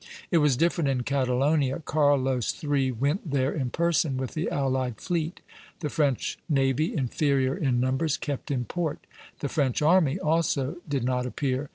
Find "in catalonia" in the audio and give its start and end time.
0.89-1.79